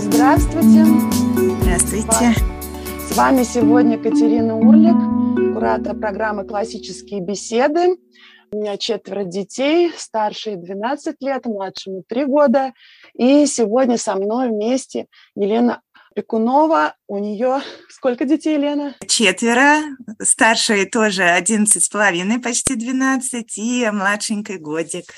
[0.00, 0.84] здравствуйте.
[1.60, 2.34] Здравствуйте.
[3.08, 7.96] С вами сегодня Катерина Урлик, куратор программы «Классические беседы».
[8.52, 12.72] У меня четверо детей, старшие 12 лет, младшему 3 года.
[13.16, 15.06] И сегодня со мной вместе
[15.36, 15.82] Елена
[16.14, 16.94] Пекунова.
[17.06, 18.94] У нее сколько детей, Лена?
[19.06, 19.82] Четверо.
[20.20, 25.12] Старшие тоже 11 с половиной, почти 12, и младшенький годик.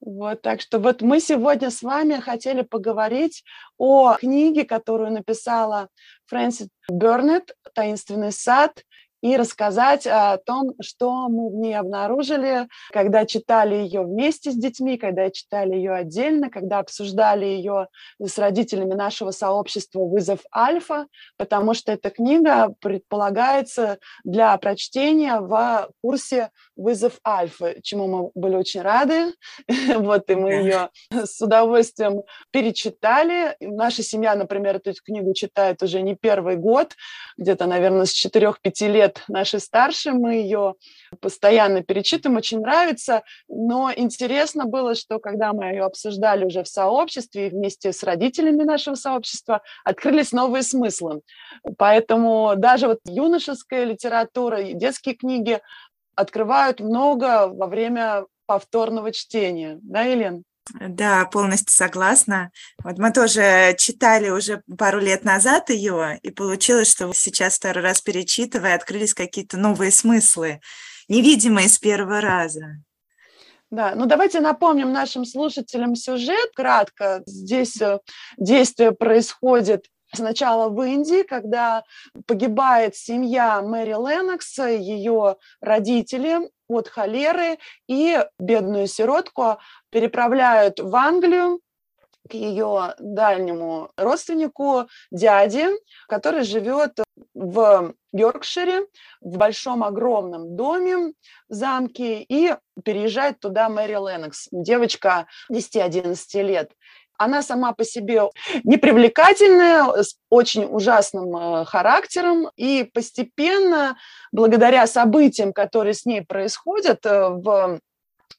[0.00, 3.44] Вот, так что вот мы сегодня с вами хотели поговорить
[3.76, 5.88] о книге, которую написала
[6.26, 8.82] Фрэнсис Бернет «Таинственный сад»,
[9.22, 14.96] и рассказать о том, что мы в ней обнаружили, когда читали ее вместе с детьми,
[14.96, 17.88] когда читали ее отдельно, когда обсуждали ее
[18.22, 21.06] с родителями нашего сообщества «Вызов Альфа»,
[21.36, 28.82] потому что эта книга предполагается для прочтения в курсе «Вызов Альфа», чему мы были очень
[28.82, 29.34] рады.
[30.00, 33.56] Вот, и мы ее с удовольствием перечитали.
[33.60, 36.94] Наша семья, например, эту книгу читает уже не первый год,
[37.36, 40.74] где-то, наверное, с 4-5 лет лет наши старшие, мы ее
[41.20, 47.48] постоянно перечитываем, очень нравится, но интересно было, что когда мы ее обсуждали уже в сообществе
[47.48, 51.22] и вместе с родителями нашего сообщества, открылись новые смыслы.
[51.78, 55.60] Поэтому даже вот юношеская литература и детские книги
[56.14, 59.78] открывают много во время повторного чтения.
[59.82, 60.42] Да, Елена?
[60.68, 62.50] Да, полностью согласна.
[62.84, 68.00] Вот мы тоже читали уже пару лет назад ее, и получилось, что сейчас второй раз
[68.00, 70.60] перечитывая, открылись какие-то новые смыслы,
[71.08, 72.76] невидимые с первого раза.
[73.70, 77.22] Да, ну давайте напомним нашим слушателям сюжет кратко.
[77.24, 78.00] Здесь э,
[78.36, 81.84] действие происходит сначала в Индии, когда
[82.26, 89.58] погибает семья Мэри Леннокс, ее родители от холеры, и бедную сиротку
[89.90, 91.60] переправляют в Англию
[92.28, 95.70] к ее дальнему родственнику, дяде,
[96.06, 96.98] который живет
[97.34, 98.86] в Йоркшире,
[99.20, 101.12] в большом огромном доме,
[101.48, 106.72] замке, и переезжает туда Мэри Леннокс, девочка 10-11 лет.
[107.20, 108.22] Она сама по себе
[108.64, 113.98] непривлекательная, с очень ужасным э, характером, и постепенно,
[114.32, 117.78] благодаря событиям, которые с ней происходят э, в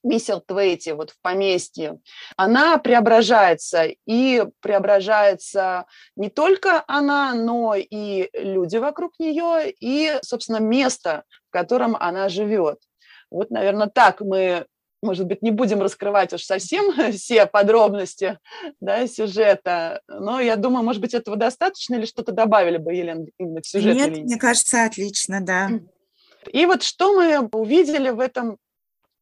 [0.01, 1.99] Мисселтвейте, вот в поместье,
[2.37, 3.89] она преображается.
[4.07, 11.95] И преображается не только она, но и люди вокруг нее, и, собственно, место, в котором
[11.99, 12.79] она живет.
[13.29, 14.65] Вот, наверное, так мы
[15.01, 18.39] может быть, не будем раскрывать уж совсем все подробности
[18.79, 23.61] да, сюжета, но я думаю, может быть, этого достаточно или что-то добавили бы, Елена, именно
[23.61, 23.95] в сюжет?
[23.95, 25.69] Нет, мне кажется, отлично, да.
[26.51, 28.57] И вот что мы увидели в этом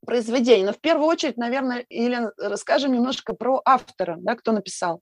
[0.05, 0.65] произведении?
[0.65, 5.01] Ну, в первую очередь, наверное, Елена, расскажем немножко про автора, да, кто написал.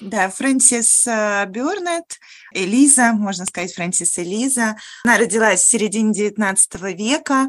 [0.00, 2.18] Да, Фрэнсис э, Бёрнет,
[2.52, 4.76] Элиза, можно сказать, Фрэнсис Элиза.
[5.04, 6.56] Она родилась в середине XIX
[6.92, 7.48] века,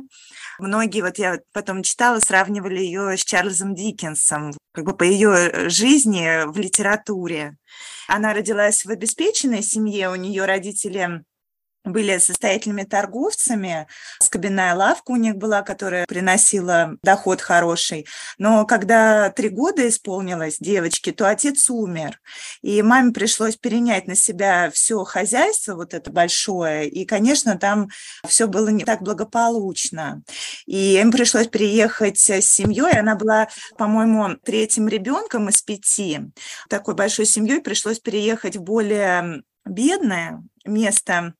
[0.57, 6.45] Многие, вот я потом читала, сравнивали ее с Чарльзом Диккенсом, как бы по ее жизни
[6.47, 7.57] в литературе.
[8.07, 11.23] Она родилась в обеспеченной семье, у нее родители
[11.85, 13.87] были состоятельными торговцами.
[14.19, 18.07] Скобяная лавка у них была, которая приносила доход хороший.
[18.37, 22.19] Но когда три года исполнилось девочке, то отец умер.
[22.61, 26.89] И маме пришлось перенять на себя все хозяйство, вот это большое.
[26.89, 27.89] И, конечно, там
[28.27, 30.23] все было не так благополучно.
[30.65, 32.99] И им пришлось приехать с семьей.
[32.99, 33.47] Она была,
[33.77, 36.21] по-моему, третьим ребенком из пяти.
[36.69, 41.33] Такой большой семьей пришлось переехать в более бедное место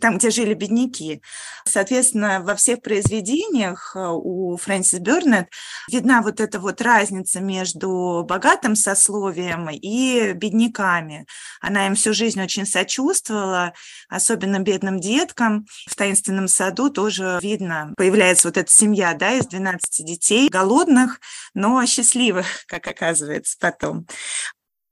[0.00, 1.22] там, где жили бедняки.
[1.64, 5.48] Соответственно, во всех произведениях э, у Фрэнсис Бёрнет
[5.90, 11.26] видна вот эта вот разница между богатым сословием и бедняками.
[11.60, 13.72] Она им всю жизнь очень сочувствовала,
[14.08, 15.66] особенно бедным деткам.
[15.88, 21.20] В «Таинственном саду» тоже видно, появляется вот эта семья да, из 12 детей, голодных,
[21.54, 24.06] но счастливых, как оказывается потом.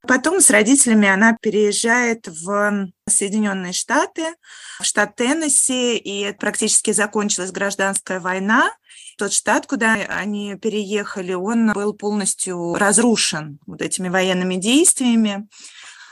[0.07, 4.35] Потом с родителями она переезжает в Соединенные Штаты,
[4.81, 8.73] в штат Теннесси, и практически закончилась гражданская война.
[9.17, 15.49] Тот штат, куда они переехали, он был полностью разрушен вот этими военными действиями.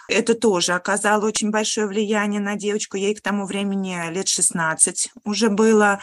[0.08, 2.96] Это тоже оказало очень большое влияние на девочку.
[2.96, 6.00] Ей к тому времени лет 16 уже было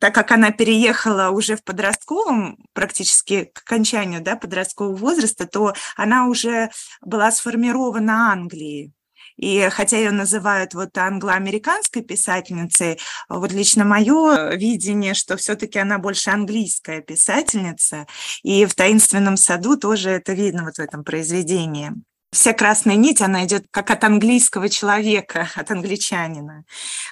[0.00, 6.26] так как она переехала уже в подростковом, практически к окончанию да, подросткового возраста, то она
[6.26, 6.70] уже
[7.00, 8.92] была сформирована Англией.
[9.36, 12.98] И хотя ее называют вот англо-американской писательницей,
[13.28, 18.06] вот лично мое видение, что все-таки она больше английская писательница,
[18.42, 21.92] и в «Таинственном саду» тоже это видно вот в этом произведении.
[22.32, 26.64] Вся красная нить, она идет как от английского человека, от англичанина.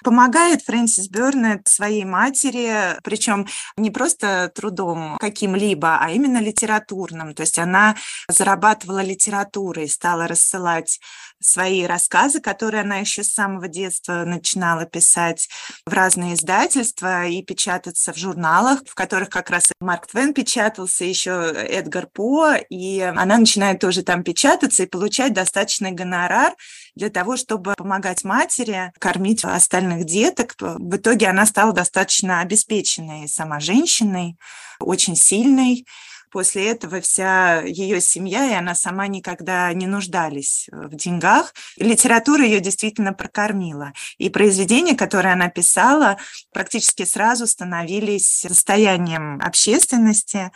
[0.03, 3.47] Помогает Фрэнсис Бернет своей матери, причем
[3.77, 7.35] не просто трудом каким-либо, а именно литературным.
[7.35, 7.97] То есть она
[8.29, 11.01] зарабатывала литературой, стала рассылать
[11.41, 15.49] свои рассказы, которые она еще с самого детства начинала писать
[15.87, 21.31] в разные издательства и печататься в журналах, в которых как раз Марк Твен печатался, еще
[21.31, 26.55] Эдгар По, и она начинает тоже там печататься и получать достаточный гонорар
[26.95, 30.55] для того, чтобы помогать матери, кормить остальных деток.
[30.59, 34.37] В итоге она стала достаточно обеспеченной сама женщиной,
[34.81, 35.87] очень сильной
[36.35, 41.55] после этого вся ее семья и она сама никогда не нуждались в деньгах.
[41.77, 43.93] Литература ее действительно прокормила.
[44.19, 46.17] И произведения, которые она писала,
[46.53, 50.51] практически сразу становились состоянием общественности.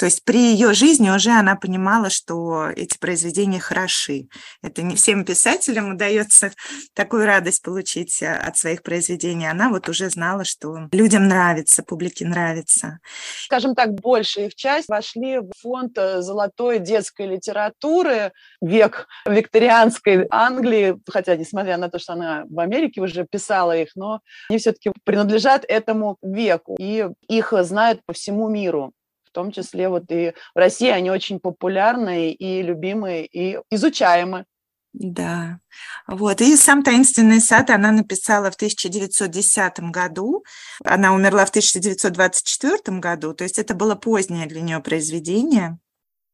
[0.00, 4.28] То есть при ее жизни уже она понимала, что эти произведения хороши.
[4.62, 6.52] Это не всем писателям удается
[6.94, 9.46] такую радость получить э, от своих произведений.
[9.46, 13.00] Она вот уже знала, что людям нравится, публике нравится.
[13.44, 18.32] Скажем так, большая их часть вошли в фонд э, золотой детской литературы,
[18.62, 24.20] век викторианской Англии, хотя, несмотря на то, что она в Америке уже писала их, но
[24.48, 28.94] они все-таки принадлежат этому веку, и их знают по всему миру
[29.30, 34.44] в том числе вот и в России они очень популярны и любимые, и изучаемы.
[34.92, 35.60] Да,
[36.08, 36.40] вот.
[36.40, 40.44] И сам «Таинственный сад» она написала в 1910 году.
[40.84, 45.78] Она умерла в 1924 году, то есть это было позднее для нее произведение.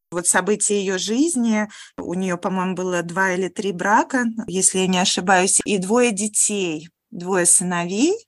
[0.09, 1.67] Вот события ее жизни,
[1.97, 6.89] у нее, по-моему, было два или три брака, если я не ошибаюсь, и двое детей,
[7.11, 8.26] двое сыновей,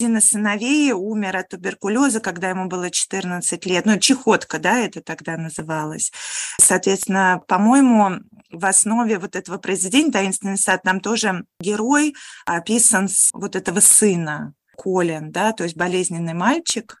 [0.00, 3.84] один из сыновей умер от туберкулеза, когда ему было 14 лет.
[3.84, 6.10] Ну, чехотка, да, это тогда называлось.
[6.58, 12.14] Соответственно, по-моему, в основе вот этого произведения «Таинственный сад» там тоже герой
[12.46, 16.99] описан с вот этого сына, Колин, да, то есть болезненный мальчик,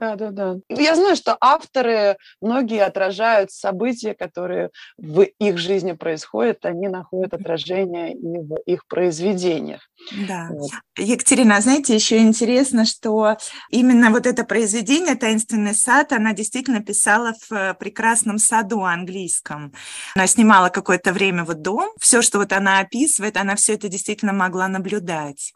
[0.00, 0.56] да, да, да.
[0.68, 8.14] Я знаю, что авторы, многие отражают события, которые в их жизни происходят, они находят отражение
[8.14, 9.82] и в их произведениях.
[10.26, 10.48] Да.
[10.50, 10.70] Вот.
[10.96, 13.36] Екатерина, знаете, еще интересно, что
[13.68, 19.74] именно вот это произведение «Таинственный сад» она действительно писала в прекрасном саду английском.
[20.14, 21.90] Она снимала какое-то время вот дом.
[22.00, 25.52] Все, что вот она описывает, она все это действительно могла наблюдать.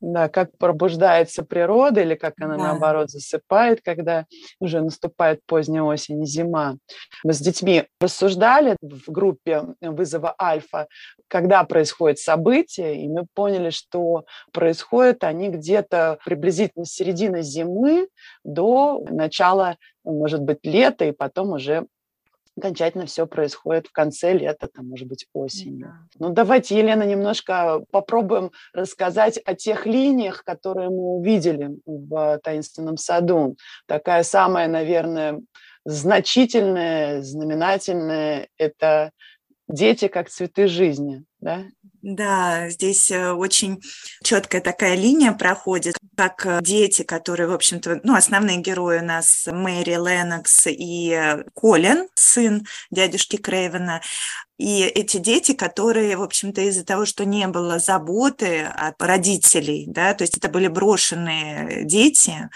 [0.00, 2.64] Да, как пробуждается природа или как она, да.
[2.64, 4.24] наоборот, засыпает, когда
[4.58, 6.76] уже наступает поздняя осень и зима.
[7.22, 10.88] Мы с детьми рассуждали в группе вызова альфа,
[11.28, 18.08] когда происходит событие, и мы поняли, что происходят они где-то приблизительно с середины зимы
[18.42, 21.86] до начала, может быть, лета, и потом уже
[22.56, 25.86] окончательно все происходит в конце лета, там, может быть, осенью.
[26.18, 26.26] Да.
[26.26, 33.56] Ну, давайте, Елена, немножко попробуем рассказать о тех линиях, которые мы увидели в «Таинственном саду».
[33.86, 35.40] Такая самая, наверное,
[35.84, 39.10] значительная, знаменательная– это
[39.68, 41.64] дети как цветы жизни, да?
[42.02, 43.82] Да, здесь э, очень
[44.24, 49.46] четкая такая линия проходит, как э, дети, которые, в общем-то, ну, основные герои у нас
[49.46, 54.00] Мэри Ленокс и э, Колин, сын дядюшки Крейвена,
[54.56, 60.12] и эти дети, которые, в общем-то, из-за того, что не было заботы от родителей, да,
[60.12, 62.50] то есть это были брошенные дети,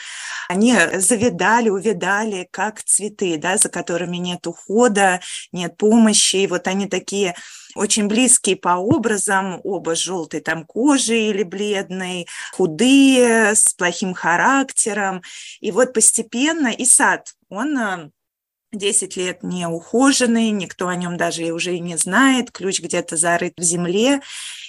[0.48, 5.20] они завидали, увидали, как цветы, да, за которыми нет ухода,
[5.52, 7.34] нет помощи, и вот они такие
[7.74, 9.33] очень близкие по образам,
[9.64, 15.22] оба с желтой там кожей или бледной, худые, с плохим характером.
[15.60, 18.12] И вот постепенно и сад, он
[18.74, 23.54] 10 лет не ухоженный, никто о нем даже уже и не знает, ключ где-то зарыт
[23.56, 24.20] в земле.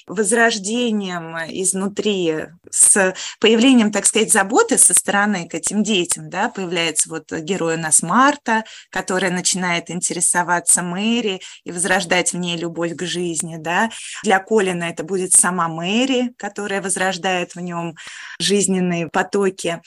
[0.07, 7.31] Возрождением изнутри, с появлением, так сказать, заботы со стороны к этим детям, да, появляется вот
[7.31, 13.57] герой у нас Марта, которая начинает интересоваться Мэри и возрождать в ней любовь к жизни,
[13.57, 13.89] да.
[14.23, 17.95] Для Колина это будет сама Мэри, которая возрождает в нем
[18.39, 19.81] жизненные потоки.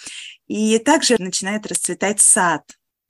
[0.49, 2.63] И также начинает расцветать сад,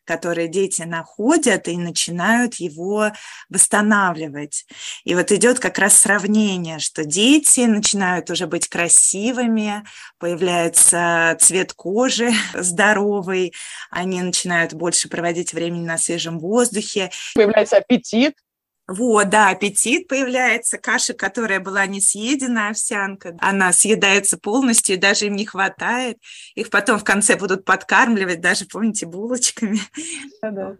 [0.09, 3.13] которые дети находят и начинают его
[3.51, 4.65] восстанавливать.
[5.05, 9.85] И вот идет как раз сравнение, что дети начинают уже быть красивыми,
[10.19, 13.53] появляется цвет кожи здоровый,
[13.91, 17.11] они начинают больше проводить времени на свежем воздухе.
[17.35, 18.35] Появляется аппетит.
[18.89, 25.27] Вот, да, аппетит появляется, каша, которая была не съедена, овсянка, она съедается полностью, и даже
[25.27, 26.17] им не хватает.
[26.55, 29.81] Их потом в конце будут подкармливать, даже, помните, булочками.
[30.41, 30.77] Да, да.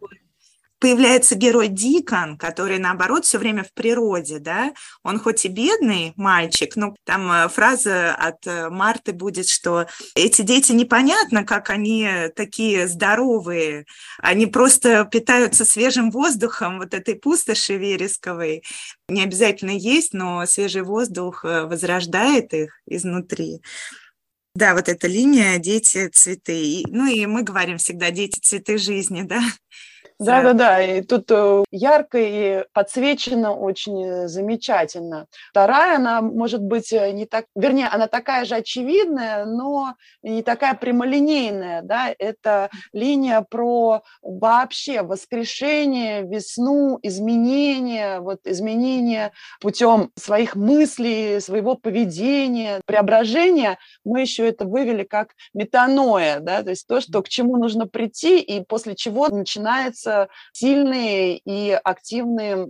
[0.79, 6.77] Появляется герой Дикон, который, наоборот, все время в природе, да, он хоть и бедный мальчик,
[6.77, 12.89] но там э, фраза от э, Марты будет, что эти дети непонятно, как они такие
[12.89, 13.87] здоровые,
[14.19, 18.63] они просто питаются свежим воздухом вот этой пустоши вересковой.
[19.09, 23.61] Не обязательно есть, но свежий воздух э, возрождает их изнутри.
[24.55, 26.83] Да, вот эта линия «Дети, цветы».
[26.89, 29.41] Ну и мы говорим всегда «Дети, цветы жизни», да?
[30.19, 30.83] Да, да, да.
[30.83, 35.27] И тут э, ярко и подсвечено очень замечательно.
[35.51, 39.95] Вторая, она может быть э, не так, вернее, она такая же очевидная, но
[40.25, 41.83] не такая прямолинейная.
[41.83, 42.13] Да?
[42.19, 53.79] Это линия про вообще воскрешение, весну, изменения, вот изменения путем своих мыслей, своего поведения, преображения.
[54.05, 56.65] Мы еще это вывели как метаноя, да?
[56.65, 60.08] то есть то, что к чему нужно прийти и после чего начинается
[60.53, 62.69] сильные и активные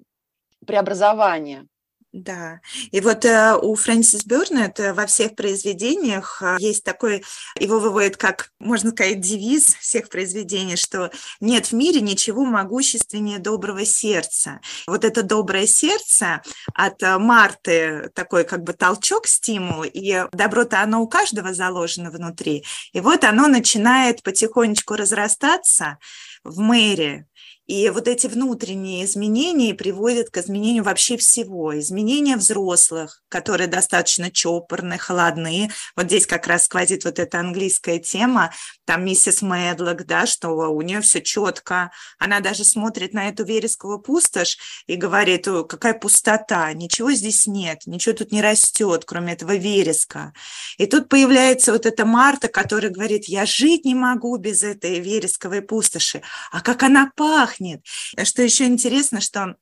[0.66, 1.66] преобразования.
[2.12, 7.22] Да, и вот э, у Фрэнсис Бёрнет во всех произведениях э, есть такой,
[7.60, 13.84] его выводит как, можно сказать, девиз всех произведений, что нет в мире ничего могущественнее доброго
[13.84, 14.60] сердца.
[14.86, 16.40] Вот это доброе сердце
[16.72, 22.64] от э, Марты такой как бы толчок, стимул, и добро-то оно у каждого заложено внутри.
[22.94, 25.98] И вот оно начинает потихонечку разрастаться
[26.42, 27.26] в мэре,
[27.68, 31.78] и вот эти внутренние изменения приводят к изменению вообще всего.
[31.78, 35.70] Изменения взрослых, которые достаточно чопорные, холодные.
[35.94, 38.54] Вот здесь как раз сквозит вот эта английская тема,
[38.86, 41.90] там миссис Медлок, да, что у нее все четко.
[42.18, 44.56] Она даже смотрит на эту вересковую пустошь
[44.86, 50.32] и говорит, какая пустота, ничего здесь нет, ничего тут не растет, кроме этого вереска.
[50.78, 55.60] И тут появляется вот эта Марта, которая говорит, я жить не могу без этой вересковой
[55.60, 56.22] пустоши.
[56.50, 57.57] А как она пахнет!
[57.58, 57.84] Пахнет.
[58.22, 59.56] Что еще интересно, что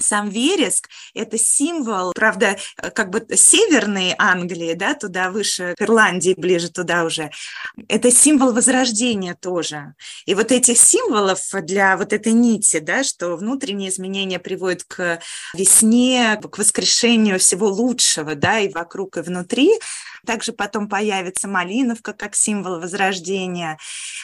[0.00, 2.56] сам вереск– это символ, правда,
[2.94, 7.30] как бы северной Англии, да, туда выше, к Ирландии, ближе туда уже.
[7.88, 9.94] Это символ возрождения тоже.
[10.26, 15.20] И вот этих символов для вот этой нити, да, что внутренние изменения приводят к
[15.54, 19.72] весне, к воскрешению всего лучшего, да, и вокруг, и внутри,
[20.24, 23.78] также потом появится малиновка как символ возрождения.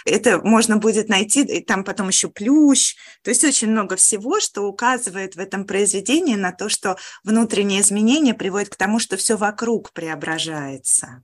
[0.05, 2.97] Это можно будет найти, и там потом еще плющ.
[3.23, 8.35] То есть очень много всего, что указывает в этом произведении на то, что внутренние изменения
[8.35, 11.23] приводят к тому, что все вокруг преображается.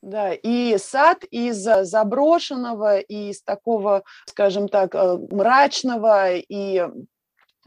[0.00, 6.88] Да, и сад из заброшенного, из такого, скажем так, э, мрачного и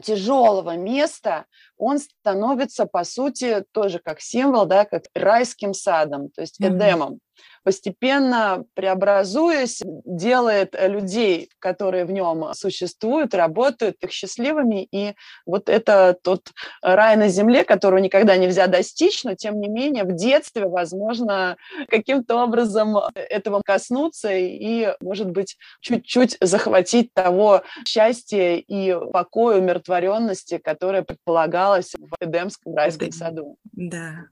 [0.02, 1.46] тяжелого места,
[1.78, 7.14] он становится, по сути, тоже как символ, да, как райским садом, то есть Эдемом.
[7.14, 7.20] Mm-hmm
[7.66, 14.86] постепенно преобразуясь, делает людей, которые в нем существуют, работают, их счастливыми.
[14.92, 15.14] И
[15.46, 20.14] вот это тот рай на земле, которого никогда нельзя достичь, но тем не менее в
[20.14, 21.56] детстве, возможно,
[21.88, 31.02] каким-то образом этого коснуться и, может быть, чуть-чуть захватить того счастья и покоя, умиротворенности, которое
[31.02, 33.56] предполагалось в Эдемском райском саду.
[33.72, 34.28] Да.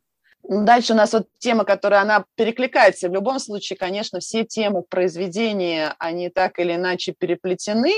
[0.49, 3.09] Дальше у нас вот тема, которая она перекликается.
[3.09, 7.93] В любом случае, конечно, все темы произведения, они так или иначе переплетены,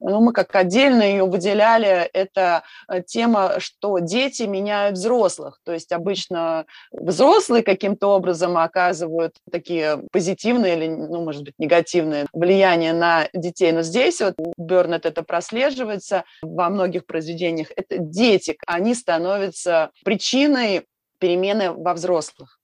[0.00, 5.60] но мы как отдельно ее выделяли, это э, тема, что дети меняют взрослых.
[5.64, 12.94] То есть обычно взрослые каким-то образом оказывают такие позитивные или, ну, может быть, негативные влияния
[12.94, 13.72] на детей.
[13.72, 17.68] Но здесь вот у Бернет это прослеживается во многих произведениях.
[17.76, 20.86] Это дети, они становятся причиной
[21.20, 22.60] перемены во взрослых.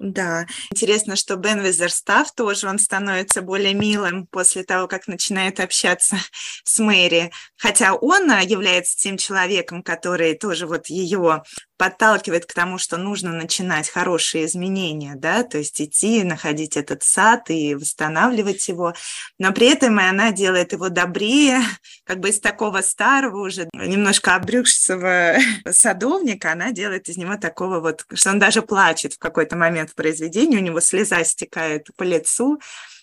[0.00, 6.16] Да, интересно, что Бен Визерстав тоже, он становится более милым после того, как начинает общаться
[6.64, 7.30] с Мэри.
[7.58, 11.42] Хотя он является тем человеком, который тоже вот ее
[11.80, 17.48] подталкивает к тому, что нужно начинать хорошие изменения, да, то есть идти, находить этот сад
[17.48, 18.92] и восстанавливать его,
[19.38, 21.62] но при этом и она делает его добрее,
[22.04, 25.36] как бы из такого старого уже немножко обрюкшего
[25.70, 29.94] садовника, она делает из него такого вот, что он даже плачет в какой-то момент в
[29.94, 32.60] произведении, у него слеза стекает по лицу,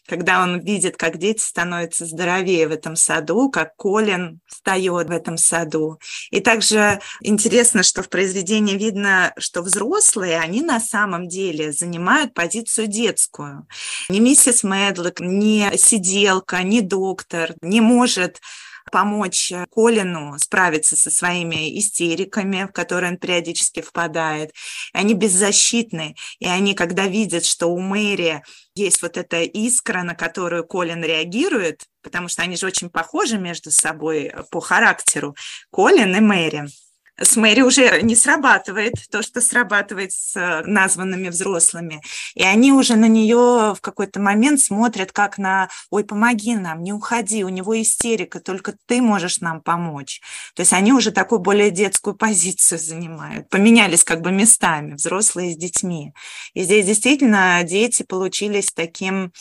[0.07, 5.37] когда он видит, как дети становятся здоровее в этом саду, как Колин встает в этом
[5.37, 5.99] саду.
[6.31, 12.87] И также интересно, что в произведении видно, что взрослые, они на самом деле занимают позицию
[12.87, 13.67] детскую.
[14.09, 18.39] Ни миссис Медлок, ни сиделка, ни доктор не может
[18.91, 24.53] помочь Колину справиться со своими истериками, в которые он периодически впадает.
[24.93, 28.43] Они беззащитны, и они, когда видят, что у Мэри
[28.75, 33.71] есть вот эта искра, на которую Колин реагирует, потому что они же очень похожи между
[33.71, 35.35] собой по характеру,
[35.71, 36.67] Колин и Мэри
[37.19, 42.01] с Мэри уже не срабатывает то, что срабатывает с э, названными взрослыми.
[42.35, 46.93] И они уже на нее в какой-то момент смотрят как на «Ой, помоги нам, не
[46.93, 50.21] уходи, у него истерика, только ты можешь нам помочь».
[50.55, 53.49] То есть они уже такую более детскую позицию занимают.
[53.49, 56.13] Поменялись как бы местами, взрослые с детьми.
[56.53, 59.31] И здесь действительно дети получились таким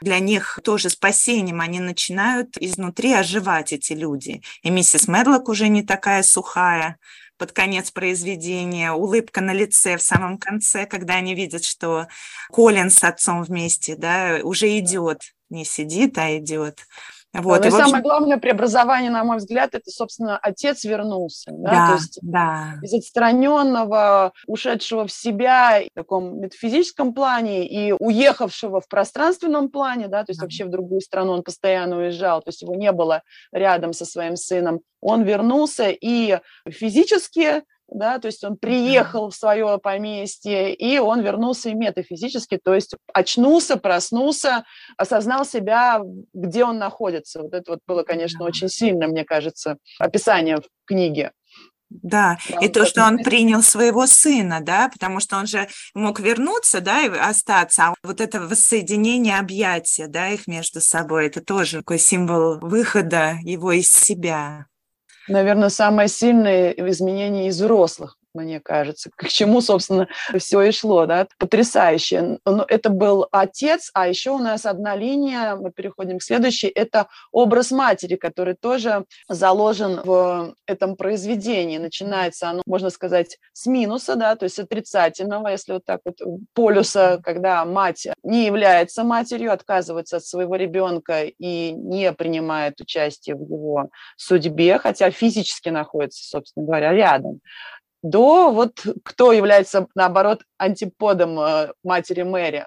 [0.00, 1.60] для них тоже спасением.
[1.60, 4.42] Они начинают изнутри оживать, эти люди.
[4.62, 6.98] И миссис Медлок уже не такая сухая,
[7.36, 12.06] под конец произведения, улыбка на лице в самом конце, когда они видят, что
[12.50, 16.86] Колин с отцом вместе, да, уже идет, не сидит, а идет.
[17.34, 17.62] Вот.
[17.62, 17.86] Да, и, и общем...
[17.86, 21.50] самое главное преобразование, на мой взгляд, это, собственно, отец вернулся.
[21.52, 22.74] Да, да, То есть да.
[22.80, 30.24] из отстраненного, ушедшего в себя в таком метафизическом плане и уехавшего в пространственном плане, да,
[30.24, 30.46] то есть да.
[30.46, 33.22] вообще в другую страну он постоянно уезжал, то есть его не было
[33.52, 34.80] рядом со своим сыном.
[35.00, 36.38] Он вернулся и
[36.68, 42.74] физически да, то есть он приехал в свое поместье, и он вернулся и метафизически, то
[42.74, 44.64] есть очнулся, проснулся,
[44.98, 46.02] осознал себя,
[46.34, 47.42] где он находится.
[47.42, 51.32] Вот это вот было, конечно, очень сильно, мне кажется, описание в книге.
[51.90, 56.18] Да, да и то, что он принял своего сына, да, потому что он же мог
[56.18, 57.84] вернуться, да, и остаться.
[57.84, 63.70] А вот это воссоединение объятия, да, их между собой, это тоже такой символ выхода его
[63.70, 64.66] из себя
[65.28, 71.26] наверное, самое сильное изменение из взрослых мне кажется, к чему, собственно, все и шло, да,
[71.38, 72.38] потрясающе.
[72.44, 77.08] Но это был отец, а еще у нас одна линия, мы переходим к следующей, это
[77.32, 81.78] образ матери, который тоже заложен в этом произведении.
[81.78, 86.18] Начинается оно, можно сказать, с минуса, да, то есть отрицательного, если вот так вот
[86.54, 93.42] полюса, когда мать не является матерью, отказывается от своего ребенка и не принимает участие в
[93.42, 97.40] его судьбе, хотя физически находится, собственно говоря, рядом
[98.04, 102.66] до вот кто является, наоборот, антиподом э, матери Мэри.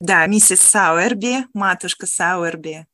[0.00, 2.86] Да, миссис Сауэрби, матушка Сауэрби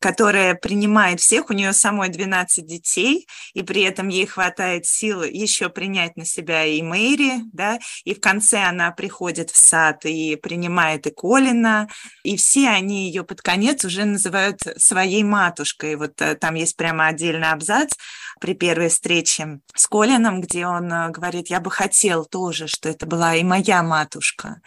[0.00, 5.68] которая принимает всех, у нее самой 12 детей, и при этом ей хватает сил еще
[5.68, 11.06] принять на себя и Мэри, да, и в конце она приходит в сад и принимает
[11.06, 11.88] и Колина,
[12.24, 15.96] и все они ее под конец уже называют своей матушкой.
[15.96, 17.92] Вот э, там есть прямо отдельный абзац
[18.40, 23.04] при первой встрече с Колином, где он э, говорит, я бы хотел тоже, что это
[23.04, 24.62] была и моя матушка.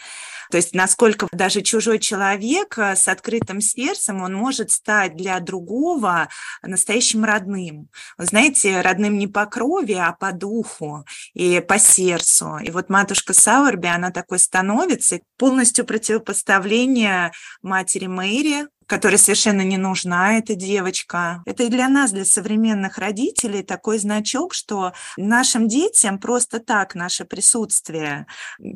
[0.51, 6.27] То есть насколько даже чужой человек э, с открытым сердцем, он может стать для другого
[6.61, 7.87] настоящим родным.
[8.17, 12.57] Вы знаете, родным не по крови, а по духу и по сердцу.
[12.57, 17.31] И вот матушка Сауэрби, она такой становится, полностью противопоставление
[17.61, 21.41] матери Мэри, которой совершенно не нужна эта девочка.
[21.45, 27.25] Это и для нас, для современных родителей, такой значок, что нашим детям просто так наше
[27.25, 28.27] присутствие,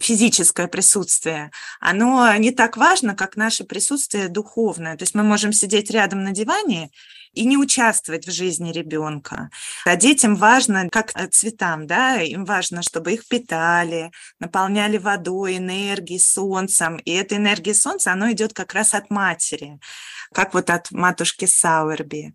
[0.02, 4.98] физическое присутствие, оно не так важно, как наше присутствие духовное.
[4.98, 6.92] То есть мы можем сидеть рядом на диване
[7.38, 9.50] и не участвовать в жизни ребенка.
[9.86, 16.20] А детям важно, как э, цветам, да, им важно, чтобы их питали, наполняли водой, энергией,
[16.20, 16.98] солнцем.
[16.98, 19.80] И эта энергия солнца, она идет как раз от матери,
[20.34, 22.34] как вот от матушки Сауэрби.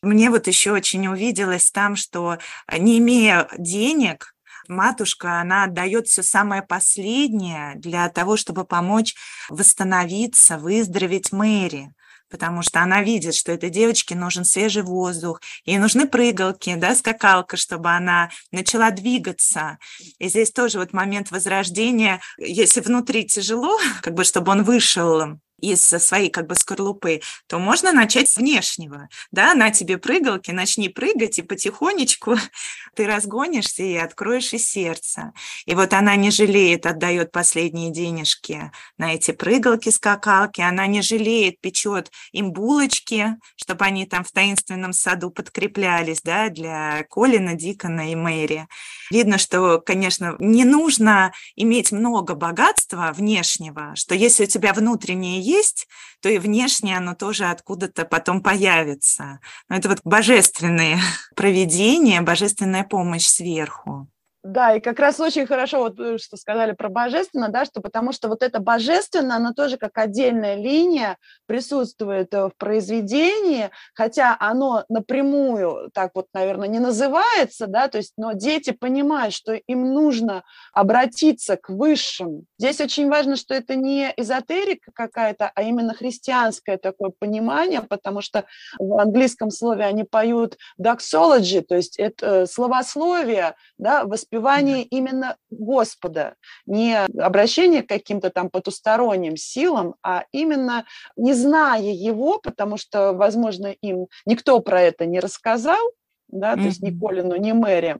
[0.00, 4.34] Мне вот еще очень увиделось там, что э, не имея денег,
[4.66, 9.14] матушка, она отдает все самое последнее для того, чтобы помочь
[9.50, 11.92] восстановиться, выздороветь Мэри
[12.30, 17.56] потому что она видит, что этой девочке нужен свежий воздух, ей нужны прыгалки, да, скакалка,
[17.56, 19.78] чтобы она начала двигаться.
[20.18, 25.82] И здесь тоже вот момент возрождения, если внутри тяжело, как бы чтобы он вышел из
[25.82, 29.08] своей как бы скорлупы, то можно начать с внешнего.
[29.32, 32.36] Да, на тебе прыгалки, начни прыгать, и потихонечку
[32.94, 35.32] ты разгонишься и откроешь и сердце.
[35.66, 41.60] И вот она не жалеет, отдает последние денежки на эти прыгалки, скакалки, она не жалеет,
[41.60, 48.14] печет им булочки, чтобы они там в таинственном саду подкреплялись, да, для Колина, Дикона и
[48.14, 48.68] Мэри.
[49.10, 55.88] Видно, что, конечно, не нужно иметь много богатства внешнего, что если у тебя внутреннее есть,
[56.20, 59.40] то и внешне оно тоже откуда-то потом появится.
[59.68, 61.00] Но это вот божественное
[61.36, 64.08] проведение, божественная помощь сверху.
[64.48, 68.12] Да, и как раз очень хорошо, вот э, что сказали про божественно, да, что потому
[68.12, 74.84] что вот это божественно, оно тоже как отдельная линия присутствует э, в произведении, хотя оно
[74.88, 80.44] напрямую так вот, наверное, не называется, да, то есть, но дети понимают, что им нужно
[80.72, 82.44] обратиться к высшим.
[82.58, 88.46] Здесь очень важно, что это не эзотерика какая-то, а именно христианское такое понимание, потому что
[88.78, 94.04] в английском слове они поют doxology, то есть это э, словословие, да,
[94.38, 96.34] воспевание именно Господа,
[96.66, 100.84] не обращение к каким-то там потусторонним силам, а именно
[101.16, 105.92] не зная Его, потому что, возможно, им никто про это не рассказал,
[106.28, 107.98] да, то есть ни Колину, ни Мэри,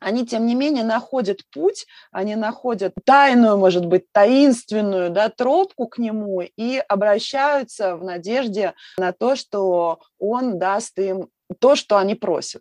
[0.00, 5.96] они, тем не менее, находят путь, они находят тайную, может быть, таинственную да, тропку к
[5.96, 12.60] нему и обращаются в надежде на то, что он даст им то, что они просят.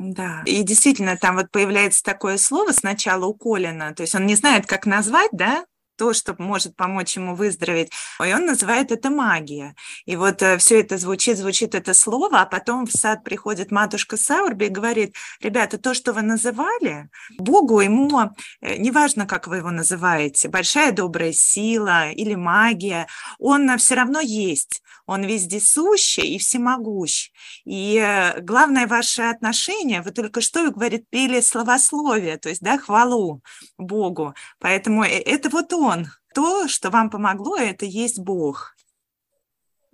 [0.00, 4.36] Да, и действительно, там вот появляется такое слово сначала у Колина, то есть он не
[4.36, 5.64] знает, как назвать, да,
[5.98, 7.90] то, что может помочь ему выздороветь,
[8.24, 9.74] и он называет это магия.
[10.06, 14.16] И вот э, все это звучит, звучит это слово, а потом в сад приходит матушка
[14.16, 17.08] Саурби и говорит, ребята, то, что вы называли,
[17.38, 18.30] Богу ему,
[18.60, 23.08] э, неважно, как вы его называете, большая добрая сила или магия,
[23.38, 27.30] он все равно есть, он вездесущий и всемогущ.
[27.64, 33.42] И э, главное ваше отношение, вы только что, говорит, пели словословие, то есть, да, хвалу
[33.78, 34.34] Богу.
[34.60, 36.06] Поэтому это вот он, он.
[36.34, 38.74] То, что вам помогло, это есть Бог.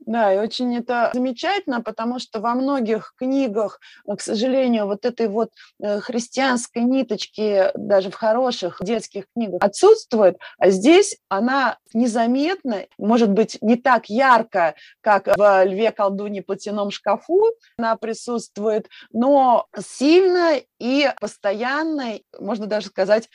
[0.07, 5.51] Да, и очень это замечательно, потому что во многих книгах, к сожалению, вот этой вот
[5.83, 13.57] э, христианской ниточки, даже в хороших детских книгах, отсутствует, а здесь она незаметна, может быть,
[13.63, 22.19] не так ярко, как в «Льве, колдуне, платяном шкафу» она присутствует, но сильно и постоянно,
[22.39, 23.31] можно даже сказать,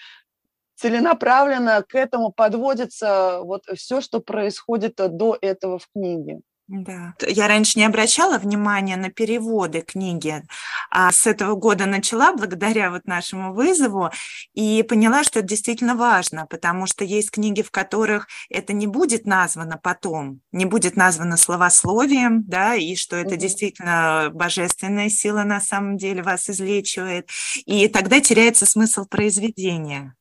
[0.79, 6.39] целенаправленно к этому подводится вот все, что происходит до этого в книге.
[6.71, 7.15] Да.
[7.27, 10.43] Я раньше не обращала внимания на переводы книги,
[10.91, 14.11] а с этого года начала благодаря вот нашему вызову
[14.53, 19.25] и поняла, что это действительно важно, потому что есть книги, в которых это не будет
[19.25, 23.37] названо потом, не будет названо словословием, да, и что это mm-hmm.
[23.37, 27.27] действительно божественная сила на самом деле вас излечивает,
[27.65, 30.13] и тогда теряется смысл произведения.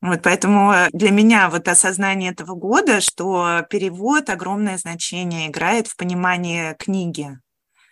[0.00, 5.96] Вот поэтому для меня вот осознание этого года, что перевод огромное значение играет помогает в
[5.96, 7.38] понимании книги?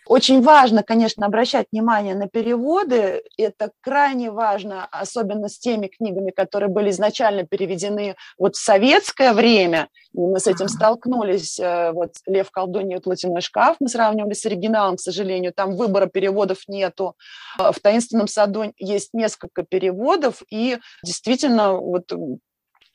[0.07, 3.21] Очень важно, конечно, обращать внимание на переводы.
[3.37, 9.87] Это крайне важно, особенно с теми книгами, которые были изначально переведены вот в советское время.
[10.13, 11.59] И мы с этим столкнулись.
[11.59, 15.53] Э, вот «Лев, колдунья и платяной шкаф» мы сравнивали с оригиналом, к сожалению.
[15.53, 17.15] Там выбора переводов нету.
[17.57, 20.41] В «Таинственном саду» есть несколько переводов.
[20.49, 22.11] И действительно, вот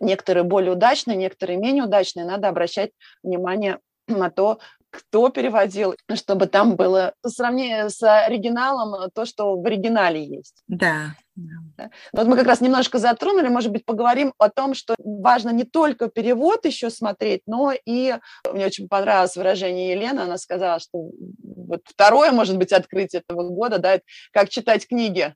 [0.01, 2.27] некоторые более удачные, некоторые менее удачные.
[2.27, 2.91] Надо обращать
[3.23, 3.79] внимание
[4.09, 4.59] на то,
[4.97, 10.63] кто переводил, чтобы там было по сравнению с оригиналом то, что в оригинале есть.
[10.69, 11.15] Да.
[11.35, 11.91] да.
[12.13, 16.09] Вот мы как раз немножко затронули, может быть, поговорим о том, что важно не только
[16.09, 18.17] перевод еще смотреть, но и
[18.53, 21.11] мне очень понравилось выражение Елены, она сказала, что
[21.43, 24.01] вот второе, может быть, открытие этого года, да,
[24.33, 25.35] как читать книги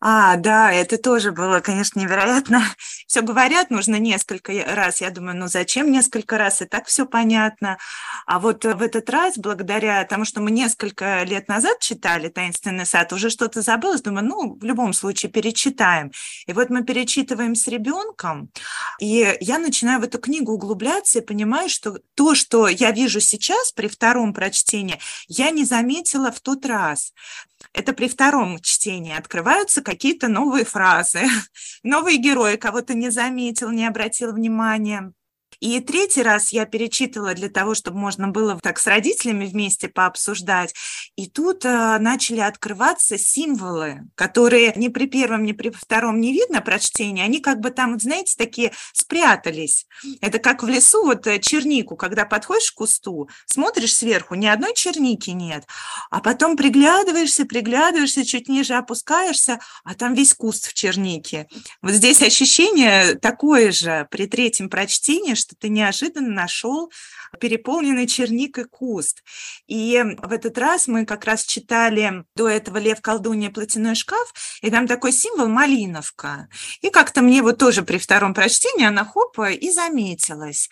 [0.00, 2.62] а, да, это тоже было, конечно, невероятно.
[3.08, 5.00] Все говорят, нужно несколько раз.
[5.00, 6.60] Я думаю, ну зачем несколько раз?
[6.60, 7.78] И так все понятно.
[8.26, 13.10] А вот в этот раз, благодаря тому, что мы несколько лет назад читали «Таинственный сад»,
[13.14, 16.12] уже что-то забылось, думаю, ну, в любом случае перечитаем.
[16.46, 18.50] И вот мы перечитываем с ребенком,
[19.00, 23.72] и я начинаю в эту книгу углубляться и понимаю, что то, что я вижу сейчас
[23.72, 27.14] при втором прочтении, я не заметила в тот раз.
[27.72, 31.22] Это при втором чтении открываются какие-то новые фразы,
[31.82, 35.12] новые герои, кого то не заметил, не обратил внимания.
[35.60, 40.74] И третий раз я перечитывала для того, чтобы можно было так с родителями вместе пообсуждать.
[41.16, 46.60] И тут э, начали открываться символы, которые ни при первом, ни при втором не видно
[46.60, 47.24] прочтения.
[47.24, 49.86] Они как бы там, знаете, такие спрятались.
[50.20, 54.74] Это как в лесу, вот э, чернику, когда подходишь к кусту, смотришь сверху, ни одной
[54.74, 55.64] черники нет.
[56.10, 61.48] А потом приглядываешься, приглядываешься, чуть ниже опускаешься, а там весь куст в чернике.
[61.82, 66.90] Вот здесь ощущение такое же при третьем прочтении, что ты неожиданно нашел
[67.40, 69.22] переполненный черникой куст.
[69.66, 74.32] И в этот раз мы как раз читали до этого «Лев, колдунья, платяной шкаф»,
[74.62, 76.48] и там такой символ «малиновка».
[76.80, 80.68] И как-то мне вот тоже при втором прочтении она хопа и заметилась.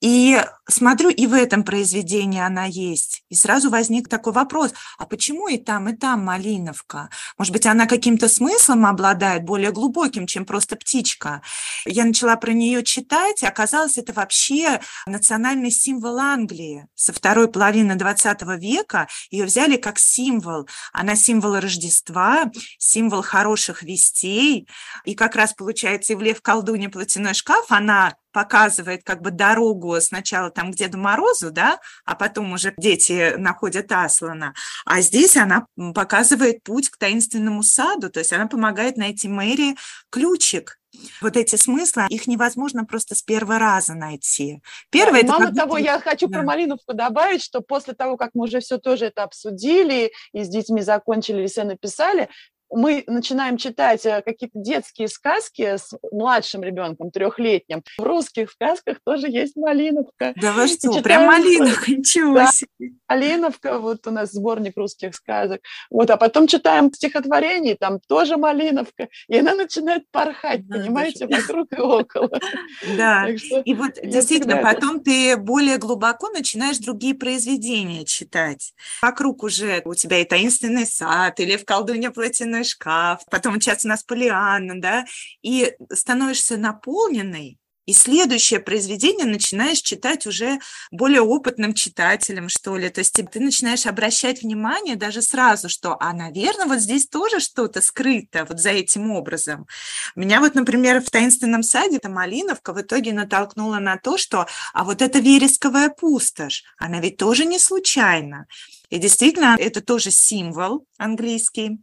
[0.00, 0.40] И
[0.72, 3.22] смотрю, и в этом произведении она есть.
[3.28, 7.10] И сразу возник такой вопрос, а почему и там, и там малиновка?
[7.38, 11.42] Может быть, она каким-то смыслом обладает, более глубоким, чем просто птичка?
[11.84, 16.86] Я начала про нее читать, и оказалось, это вообще национальный символ Англии.
[16.94, 20.68] Со второй половины 20 века ее взяли как символ.
[20.92, 24.68] Она символ Рождества, символ хороших вестей.
[25.04, 30.00] И как раз получается и в «Лев, колдунья, платяной шкаф» она показывает как бы дорогу
[30.00, 34.54] сначала там к Деду Морозу, да, а потом уже дети находят Аслана.
[34.84, 39.76] А здесь она показывает путь к таинственному саду, то есть она помогает найти Мэри
[40.10, 40.78] ключик
[41.20, 44.60] вот эти смыслы, их невозможно просто с первого раза найти.
[44.90, 46.38] Первое, да, мало того, я хочу да.
[46.38, 50.48] про Малиновку добавить, что после того, как мы уже все тоже это обсудили и с
[50.48, 52.28] детьми закончили, все написали,
[52.72, 57.82] мы начинаем читать э, какие-то детские сказки с младшим ребенком, трехлетним.
[57.98, 60.32] В русских сказках тоже есть малиновка.
[60.36, 61.02] Да вы что, читаем...
[61.02, 62.92] прям малиновка, ничего да, себе.
[63.08, 65.60] Малиновка, вот у нас сборник русских сказок.
[65.90, 71.42] Вот, а потом читаем стихотворение, там тоже малиновка, и она начинает порхать, да, понимаете, даже...
[71.42, 72.30] вокруг и около.
[72.96, 78.72] Да, и вот действительно, потом ты более глубоко начинаешь другие произведения читать.
[79.00, 83.84] Вокруг уже у тебя и таинственный сад, или в колдуне платяной книжный шкаф, потом сейчас
[83.84, 85.04] у нас Полианна, да,
[85.42, 90.60] и становишься наполненной, и следующее произведение начинаешь читать уже
[90.92, 92.88] более опытным читателем, что ли.
[92.88, 97.80] То есть ты начинаешь обращать внимание даже сразу, что, а, наверное, вот здесь тоже что-то
[97.80, 99.66] скрыто вот за этим образом.
[100.14, 104.84] Меня вот, например, в «Таинственном саде» эта Малиновка в итоге натолкнула на то, что, а
[104.84, 108.46] вот эта вересковая пустошь, она ведь тоже не случайна.
[108.90, 111.80] И действительно, это тоже символ английский,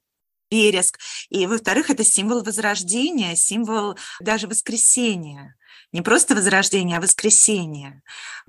[0.51, 0.99] вереск.
[1.29, 5.55] И, во-вторых, это символ возрождения, символ даже воскресения.
[5.91, 8.01] Не просто возрождение, а воскресение.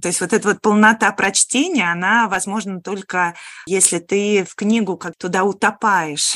[0.03, 3.35] То есть вот эта вот полнота прочтения, она возможна только
[3.67, 6.35] если ты в книгу как туда утопаешь.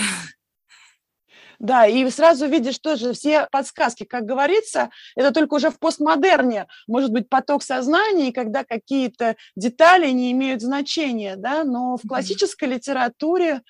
[1.59, 7.11] Да, и сразу видишь тоже все подсказки, как говорится, это только уже в постмодерне может
[7.11, 13.63] быть поток сознания, когда какие-то детали не имеют значения, да, но в классической литературе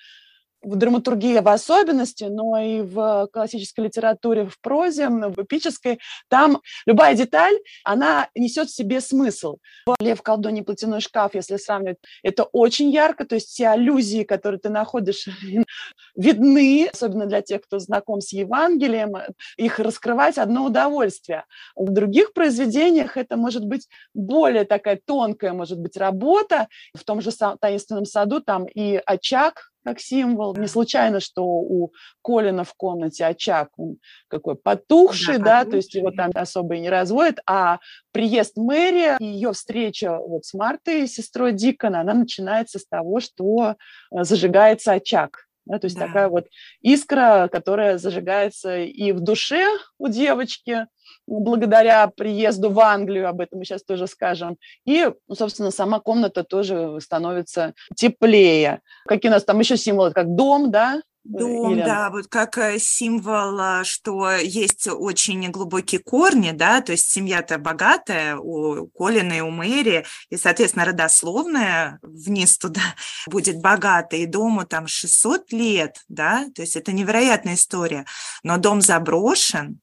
[0.65, 7.15] в драматургии в особенности, но и в классической литературе, в прозе, в эпической, там любая
[7.15, 9.57] деталь, она несет в себе смысл.
[9.99, 14.69] «Лев, колдунья, платяной шкаф», если сравнивать, это очень ярко, то есть все аллюзии, которые ты
[14.69, 15.27] находишь,
[16.15, 19.13] видны, особенно для тех, кто знаком с Евангелием,
[19.57, 21.45] их раскрывать одно удовольствие.
[21.75, 26.67] В других произведениях это может быть более такая тонкая, может быть, работа.
[26.95, 30.55] В том же «Таинственном саду» там и очаг, как символ.
[30.55, 31.93] Не случайно, что у
[32.23, 36.79] Колина в комнате очаг, он какой потухший, да, да то есть его там особо и
[36.79, 37.79] не разводят, а
[38.11, 43.75] приезд Мэри, ее встреча вот с Мартой, сестрой Дикона, она начинается с того, что
[44.11, 45.44] э, зажигается очаг.
[45.65, 46.07] Да, то есть да.
[46.07, 46.45] такая вот
[46.81, 50.85] искра, которая зажигается и в душе у девочки,
[51.27, 54.57] благодаря приезду в Англию, об этом мы сейчас тоже скажем.
[54.85, 58.81] И, ну, собственно, сама комната тоже становится теплее.
[59.07, 61.81] Какие у нас там еще символы, как дом, да, Дом, Или...
[61.81, 67.57] да, вот как э, символ, а, что есть очень глубокие корни, да, то есть семья-то
[67.57, 72.81] богатая у Колина и у Мэри, и, соответственно, родословная вниз туда
[73.27, 78.05] будет богатая, и дому там 600 лет, да, то есть это невероятная история,
[78.43, 79.79] но дом заброшен,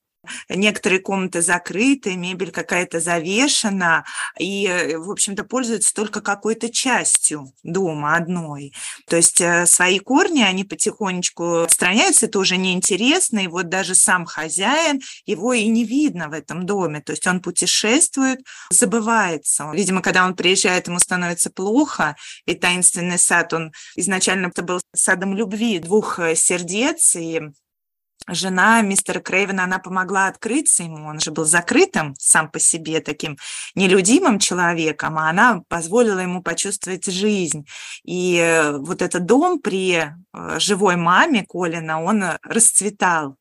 [0.49, 4.05] Некоторые комнаты закрыты, мебель какая-то завешена,
[4.39, 8.73] и, э, в общем-то, пользуются только какой-то частью дома одной.
[9.09, 14.25] То есть э, свои корни, они потихонечку отстраняются, это уже неинтересно, и вот даже сам
[14.25, 19.71] хозяин, его и не видно в этом доме, то есть он путешествует, забывается.
[19.73, 25.35] Видимо, когда он приезжает, ему становится плохо, и таинственный сад, он изначально это был садом
[25.35, 27.41] любви двух э, сердец, и
[28.29, 33.39] жена мистера Крейвена, она помогла открыться ему, он же был закрытым сам по себе таким
[33.75, 37.67] нелюдимым человеком, а она позволила ему почувствовать жизнь.
[38.05, 43.37] И э, вот этот дом при э, живой маме Колина, он расцветал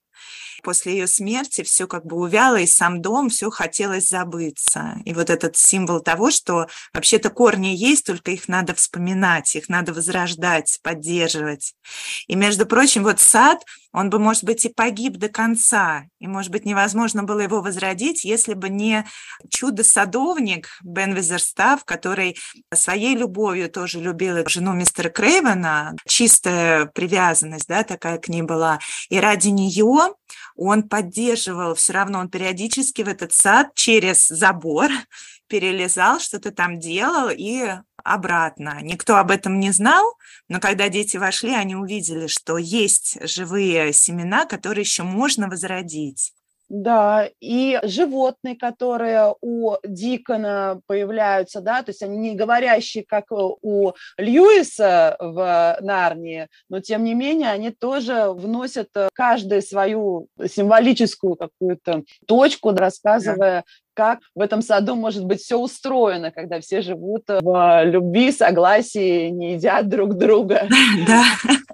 [0.62, 4.98] после ее смерти все как бы увяло, и сам дом, все хотелось забыться.
[5.06, 9.94] И вот этот символ того, что вообще-то корни есть, только их надо вспоминать, их надо
[9.94, 11.74] возрождать, поддерживать.
[12.28, 16.52] И, между прочим, вот сад, он бы, может быть, и погиб до конца, и, может
[16.52, 19.06] быть, невозможно было его возродить, если бы не
[19.50, 22.38] чудо-садовник Бен Визерстав, который
[22.74, 29.20] своей любовью тоже любил жену мистера Крейвена, чистая привязанность, да, такая к ней была, и
[29.20, 30.14] ради нее
[30.56, 34.90] он поддерживал, все равно он периодически в этот сад через забор
[35.52, 37.64] перелезал, что-то там делал и
[38.04, 38.80] обратно.
[38.82, 40.14] Никто об этом не знал,
[40.48, 46.32] но когда дети вошли, они увидели, что есть живые семена, которые еще можно возродить.
[46.74, 53.92] Да, и животные, которые у Дикона появляются, да, то есть они не говорящие, как у
[54.18, 62.72] Льюиса в Нарнии, но тем не менее они тоже вносят каждую свою символическую какую-то точку,
[62.72, 69.30] рассказывая, как в этом саду может быть все устроено, когда все живут в любви, согласии,
[69.30, 70.68] не едят друг друга.
[71.08, 71.24] Да.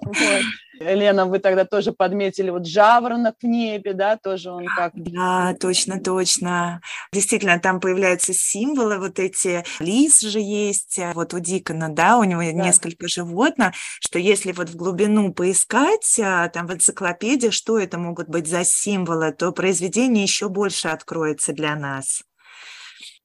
[0.00, 0.44] Вот.
[0.80, 4.92] Лена, вы тогда тоже подметили вот жаворонок в небе, да, тоже он как...
[4.94, 6.80] Да, точно, точно.
[7.12, 12.24] Действительно, там появляются символы, вот эти лис же есть, а вот у Дикона, да, у
[12.24, 12.52] него да.
[12.52, 18.28] несколько животных, что если вот в глубину поискать, а, там в энциклопедии, что это могут
[18.28, 22.17] быть за символы, то произведение еще больше откроется для нас.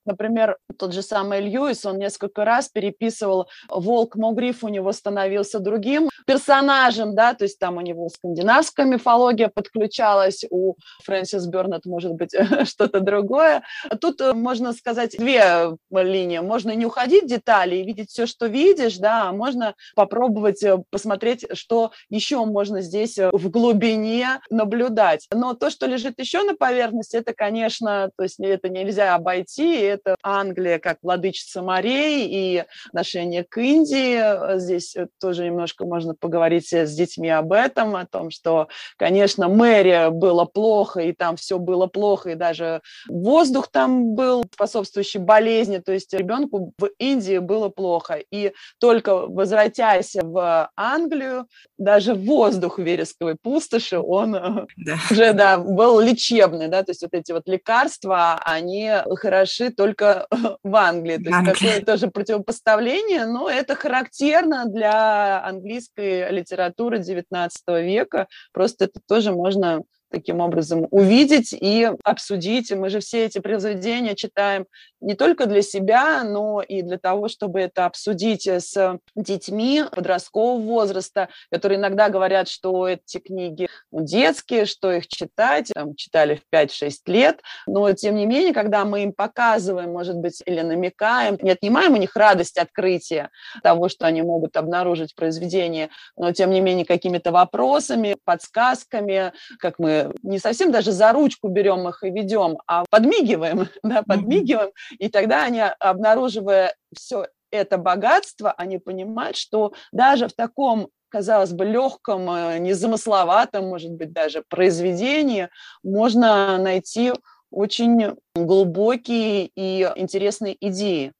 [0.05, 6.09] Например, тот же самый Льюис, он несколько раз переписывал «Волк Могриф» у него становился другим
[6.25, 12.31] персонажем, да, то есть там у него скандинавская мифология подключалась, у Фрэнсис Бернет, может быть,
[12.65, 13.63] что-то другое.
[14.01, 16.39] Тут э, можно сказать две линии.
[16.39, 20.77] Можно не уходить в детали и видеть все, что видишь, да, а можно попробовать э,
[20.89, 25.27] посмотреть, что еще можно здесь э, в глубине наблюдать.
[25.31, 30.15] Но то, что лежит еще на поверхности, это, конечно, то есть это нельзя обойти, это
[30.21, 34.57] Англия как владычица морей и отношение к Индии.
[34.57, 40.45] Здесь тоже немножко можно поговорить с детьми об этом, о том, что, конечно, мэрия было
[40.45, 46.13] плохо, и там все было плохо, и даже воздух там был способствующий болезни, то есть
[46.13, 48.21] ребенку в Индии было плохо.
[48.31, 54.97] И только возвратясь в Англию, даже воздух вересковой пустоши, он да.
[55.09, 60.27] уже да, был лечебный, да, то есть вот эти вот лекарства, они хороши только
[60.63, 61.17] в Англии.
[61.17, 68.27] То есть такое тоже противопоставление, но это характерно для английской литературы XIX века.
[68.53, 72.71] Просто это тоже можно таким образом увидеть и обсудить.
[72.71, 74.67] Мы же все эти произведения читаем
[75.01, 81.29] не только для себя, но и для того, чтобы это обсудить с детьми подросткового возраста,
[81.51, 86.91] которые иногда говорят, что эти книги ну, детские, что их читать, там, читали в 5-6
[87.07, 91.93] лет, но тем не менее, когда мы им показываем, может быть, или намекаем, не отнимаем
[91.93, 93.29] у них радость открытия
[93.63, 99.79] того, что они могут обнаружить в произведении, но тем не менее какими-то вопросами, подсказками, как
[99.79, 105.09] мы не совсем даже за ручку берем их и ведем, а подмигиваем, да, подмигиваем, и
[105.09, 112.27] тогда они, обнаруживая все это богатство, они понимают, что даже в таком казалось бы, легком,
[112.27, 115.47] э, незамысловатом, может быть, даже произведении
[115.83, 117.13] можно найти
[117.51, 121.13] очень глубокие и интересные идеи.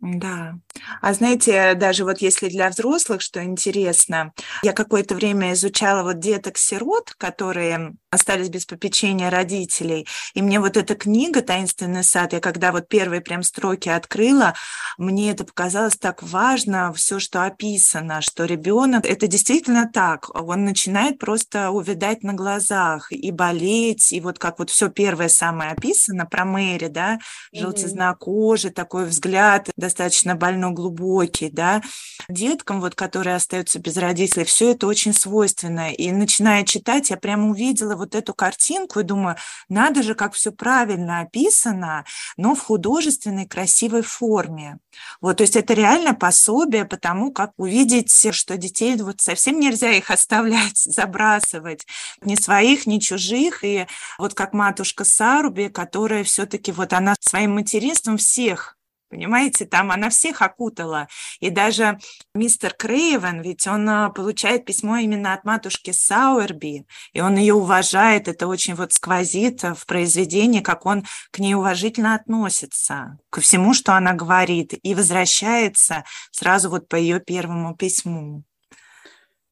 [0.00, 0.54] Да.
[1.00, 7.14] А знаете, даже вот если для взрослых, что интересно, я какое-то время изучала вот деток-сирот,
[7.18, 12.88] которые остались без попечения родителей, и мне вот эта книга «Таинственный сад», я когда вот
[12.88, 14.54] первые прям строки открыла,
[14.96, 21.18] мне это показалось так важно, все, что описано, что ребенок, это действительно так, он начинает
[21.18, 26.44] просто увидать на глазах и болеть, и вот как вот все первое самое описано про
[26.44, 27.18] Мэри, да,
[27.52, 31.82] желтизна кожи, такой взгляд, достаточно больно глубокий, да,
[32.28, 35.92] деткам, вот, которые остаются без родителей, все это очень свойственно.
[35.92, 39.36] И начиная читать, я прямо увидела вот эту картинку и думаю,
[39.68, 42.04] надо же, как все правильно описано,
[42.36, 44.78] но в художественной красивой форме.
[45.20, 49.90] Вот, то есть это реально пособие по тому, как увидеть, что детей вот совсем нельзя
[49.90, 51.86] их оставлять, забрасывать,
[52.22, 53.64] ни своих, ни чужих.
[53.64, 53.86] И
[54.18, 58.77] вот как матушка Саруби, которая все-таки вот она своим материнством всех
[59.10, 61.08] Понимаете, там она всех окутала.
[61.40, 61.98] И даже
[62.34, 68.28] мистер Крейвен, ведь он а, получает письмо именно от матушки Сауэрби, и он ее уважает.
[68.28, 73.94] Это очень вот сквозит в произведении, как он к ней уважительно относится, ко всему, что
[73.94, 78.44] она говорит, и возвращается сразу вот по ее первому письму.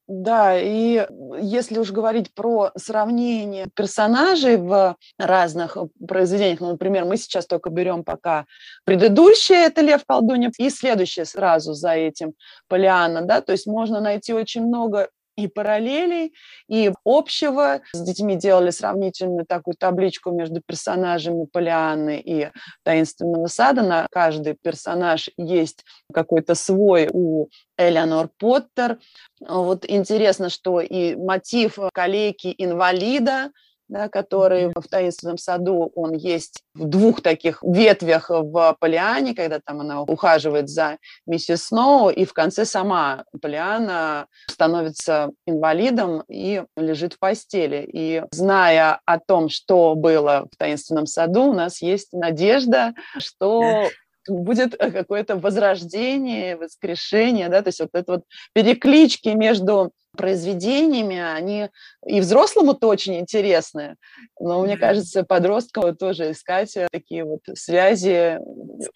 [0.08, 1.04] Да, и
[1.40, 8.04] если уж говорить про сравнение персонажей в разных произведениях, ну, например, мы сейчас только берем
[8.04, 8.46] пока
[8.84, 12.34] предыдущее, это Лев Колдунья, и следующее сразу за этим
[12.68, 16.34] Полиана, да, то есть можно найти очень много и параллелей,
[16.68, 17.80] и общего.
[17.92, 22.50] С детьми делали сравнительную такую табличку между персонажами Полианны и
[22.82, 23.82] Таинственного сада.
[23.82, 28.98] На каждый персонаж есть какой-то свой у Элеонор Поттер.
[29.40, 33.50] Вот интересно, что и мотив калеки-инвалида–
[33.88, 39.80] да, который в таинственном саду, он есть в двух таких ветвях в Полиане, когда там
[39.80, 47.18] она ухаживает за миссис Сноу, и в конце сама Полиана становится инвалидом и лежит в
[47.18, 47.88] постели.
[47.92, 53.88] И зная о том, что было в таинственном саду, у нас есть надежда, что
[54.28, 58.22] будет какое-то возрождение, воскрешение, да, то есть вот это вот
[58.52, 61.68] переклички между произведениями, они
[62.06, 63.96] и взрослому-то очень интересны,
[64.40, 68.38] но мне кажется, подросткам тоже искать э, такие вот связи,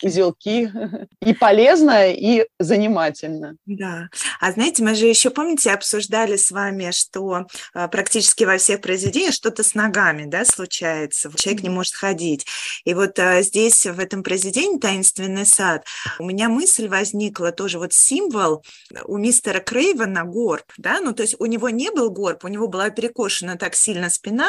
[0.02, 0.70] узелки
[1.20, 3.56] и полезно, и занимательно.
[3.66, 4.08] Да.
[4.40, 9.34] А знаете, мы же еще, помните, обсуждали с вами, что а, практически во всех произведениях
[9.34, 12.46] что-то с ногами, да, случается, человек не может ходить.
[12.84, 15.84] И вот здесь, в этом произведении «Таинственный сад»,
[16.18, 18.62] у меня мысль возникла тоже, вот символ
[19.04, 22.48] у мистера Крейвена горб, да, ну, ну, то есть у него не был горб, у
[22.48, 24.48] него была перекошена так сильно спина,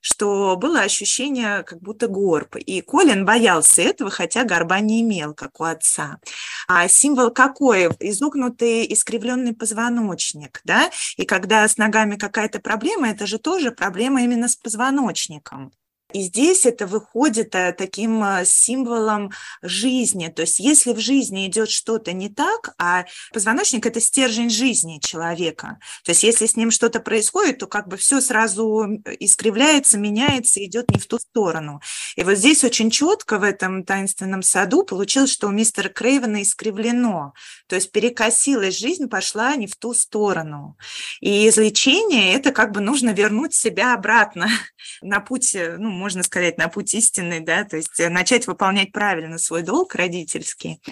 [0.00, 2.56] что было ощущение, как будто горб.
[2.56, 6.18] И Колин боялся этого, хотя горба не имел, как у отца.
[6.66, 7.88] А символ какой?
[8.00, 10.90] Изогнутый, искривленный позвоночник, да?
[11.16, 15.72] И когда с ногами какая-то проблема, это же тоже проблема именно с позвоночником.
[16.12, 19.30] И здесь это выходит э, таким э, символом
[19.62, 20.28] жизни.
[20.28, 25.78] То есть если в жизни идет что-то не так, а позвоночник– это стержень жизни человека.
[26.04, 28.86] То есть если с ним что-то происходит, то как бы все сразу
[29.20, 31.80] искривляется, меняется, идет не в ту сторону.
[32.16, 37.32] И вот здесь очень четко в этом таинственном саду получилось, что у мистера Крейвена искривлено.
[37.68, 40.76] То есть перекосилась жизнь, пошла не в ту сторону.
[41.20, 44.48] И излечение– это как бы нужно вернуть себя обратно
[45.02, 48.90] на путь, э, ну, можно сказать, на путь истины, да, то есть э, начать выполнять
[48.90, 50.82] правильно свой долг родительский.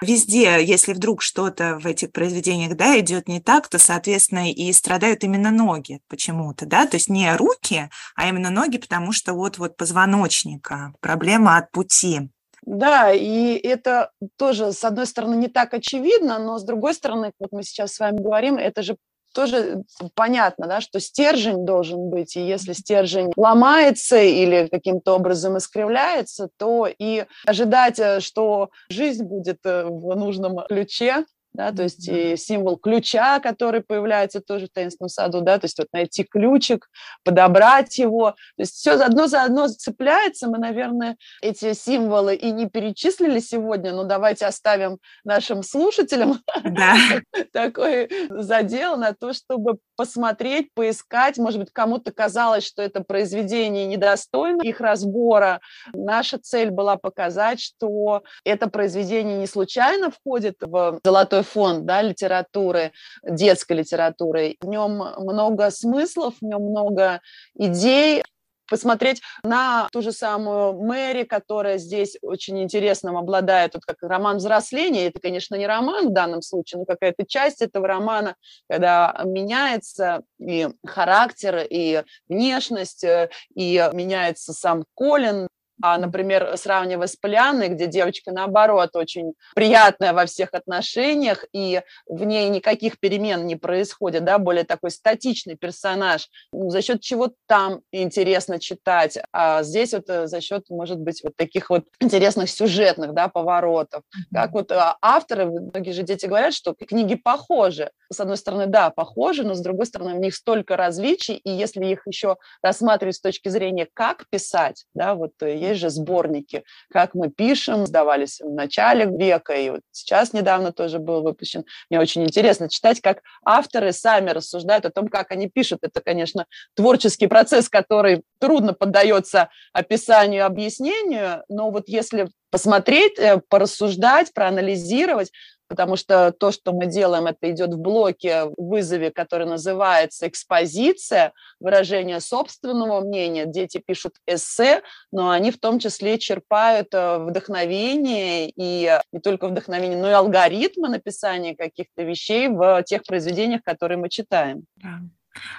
[0.00, 5.24] Везде, если вдруг что-то в этих произведениях, да, идет не так, то, соответственно, и страдают
[5.24, 10.94] именно ноги почему-то, да, то есть не руки, а именно ноги, потому что вот-вот позвоночника,
[11.00, 12.30] проблема от пути.
[12.62, 17.52] Да, и это тоже, с одной стороны, не так очевидно, но с другой стороны, вот
[17.52, 18.96] мы сейчас с вами говорим, это же
[19.32, 19.82] тоже
[20.14, 26.88] понятно, да, что стержень должен быть, и если стержень ломается или каким-то образом искривляется, то
[26.98, 32.76] и ожидать, э, что жизнь будет э, в нужном ключе, да, то есть и символ
[32.76, 36.88] ключа, который появляется тоже в таинственном саду, да, то есть вот найти ключик,
[37.24, 42.68] подобрать его, то есть все одно за одно цепляется, мы, наверное, эти символы и не
[42.68, 46.94] перечислили сегодня, но давайте оставим нашим слушателям да.
[47.52, 54.62] такой задел на то, чтобы посмотреть, поискать, может быть, кому-то казалось, что это произведение недостойно
[54.62, 55.60] их разбора.
[55.92, 62.02] Наша цель была показать, что это произведение не случайно входит в золотой такой фонд да,
[62.02, 64.56] литературы, детской литературы.
[64.60, 67.20] В нем много смыслов, в нем много
[67.54, 68.22] идей,
[68.68, 75.08] посмотреть на ту же самую Мэри, которая здесь очень интересным обладает, вот как роман взросления.
[75.08, 78.36] Это, конечно, не роман в данном случае, но какая-то часть этого романа,
[78.68, 85.48] когда меняется и характер, и внешность, э, и меняется сам Колин,
[85.82, 92.24] а, например, сравнивая с Полианной, где девочка, наоборот, очень приятная во всех отношениях, и в
[92.24, 97.80] ней никаких перемен не происходит, да, более такой статичный персонаж, ну, за счет чего там
[97.92, 103.14] интересно читать, а здесь вот э, за счет, может быть, вот таких вот интересных сюжетных,
[103.14, 104.02] да, поворотов.
[104.32, 107.90] Как вот а, авторы, многие же дети говорят, что книги похожи.
[108.12, 111.84] С одной стороны, да, похожи, но с другой стороны, в них столько различий, и если
[111.86, 117.14] их еще рассматривать с точки зрения, как писать, да, вот есть есть же сборники, как
[117.14, 121.64] мы пишем, сдавались в начале века, и вот сейчас недавно тоже был выпущен.
[121.88, 125.80] Мне очень интересно читать, как авторы сами рассуждают о том, как они пишут.
[125.82, 134.32] Это, конечно, творческий процесс, который трудно поддается описанию, объяснению, но вот если посмотреть, э, порассуждать,
[134.34, 135.30] проанализировать,
[135.70, 141.32] потому что то, что мы делаем, это идет в блоке в вызове, который называется экспозиция,
[141.60, 143.46] выражение собственного мнения.
[143.46, 149.96] Дети пишут эссе, но они в том числе черпают э, вдохновение, и не только вдохновение,
[149.96, 154.64] но и алгоритмы написания каких-то вещей в тех произведениях, которые мы читаем.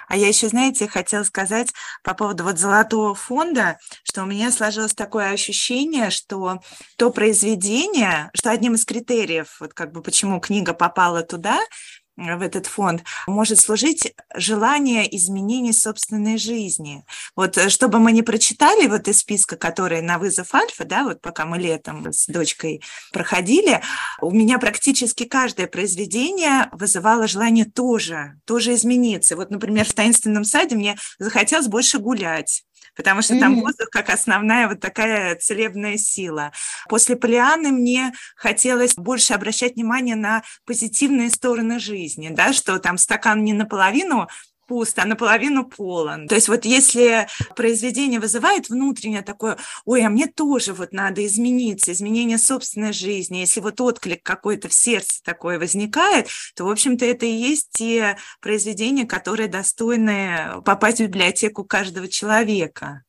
[0.08, 4.94] А я еще, знаете, хотела сказать по поводу вот золотого фонда, что у меня сложилось
[4.94, 6.60] такое ощущение, что
[6.96, 11.58] то произведение, что одним из критериев, вот как бы почему книга попала туда,
[12.16, 17.04] в этот фонд может служить желание изменения собственной жизни.
[17.36, 21.20] Вот э, чтобы мы не прочитали вот из списка, который на вызов Альфа, да, вот
[21.20, 22.82] пока мы летом с дочкой
[23.12, 23.80] проходили,
[24.20, 29.36] у меня практически каждое произведение вызывало желание тоже, тоже измениться.
[29.36, 32.64] Вот, например, в таинственном саде мне захотелось больше гулять
[32.96, 36.52] потому что там воздух как основная вот такая целебная сила.
[36.88, 43.44] После Полианы мне хотелось больше обращать внимание на позитивные стороны жизни, да, что там стакан
[43.44, 44.28] не наполовину
[44.72, 46.26] пуст, а наполовину полон.
[46.28, 51.92] То есть вот если произведение вызывает внутреннее такое, ой, а мне тоже вот надо измениться,
[51.92, 57.26] изменение собственной жизни, если вот отклик какой-то в сердце такой возникает, то, в общем-то, это
[57.26, 63.02] и есть те произведения, которые достойны попасть в библиотеку каждого человека.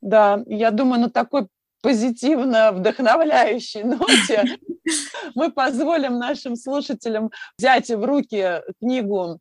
[0.00, 1.48] Да, я думаю, на такой
[1.82, 4.58] позитивно вдохновляющей ноте
[5.34, 9.40] мы позволим нашим слушателям взять в руки книгу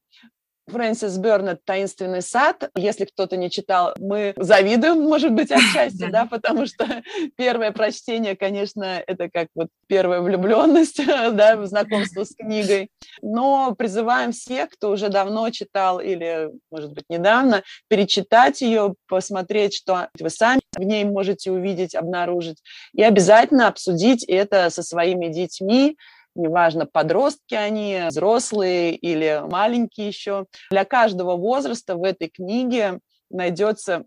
[0.68, 2.70] Фрэнсис Бернет «Таинственный сад».
[2.76, 7.04] Если кто-то не читал, мы завидуем, может быть, отчасти, да, потому что
[7.36, 12.90] первое прочтение, конечно, это как вот первая влюбленность, да, знакомство с книгой.
[13.22, 20.10] Но призываем всех, кто уже давно читал или, может быть, недавно, перечитать ее, посмотреть, что
[20.20, 22.62] вы сами в ней можете увидеть, обнаружить,
[22.94, 25.98] и обязательно обсудить это со своими детьми,
[26.36, 30.46] неважно, подростки они, взрослые или маленькие еще.
[30.70, 34.06] Для каждого возраста в этой книге найдется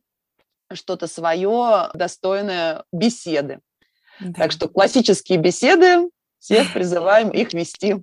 [0.72, 3.60] что-то свое, достойное беседы.
[4.20, 4.42] Да.
[4.42, 7.96] Так что классические беседы, всех призываем их вести.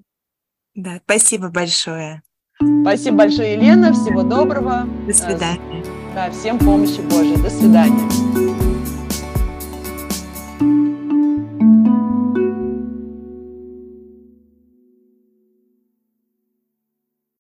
[0.76, 2.22] Да, спасибо большое.
[2.82, 3.94] Спасибо большое, Елена.
[3.94, 4.86] Всего доброго.
[5.08, 5.84] До свидания.
[6.14, 7.42] Да, всем помощи Божьей.
[7.42, 8.33] До свидания.